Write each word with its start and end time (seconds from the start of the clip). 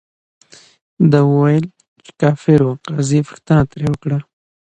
ده 1.11 1.19
ویل، 1.33 1.65
چې 2.03 2.11
کافر 2.21 2.59
ؤ. 2.69 2.73
قاضي 2.87 3.19
پوښتنه 3.27 3.61
ترې 3.71 3.87
وکړه، 3.91 4.17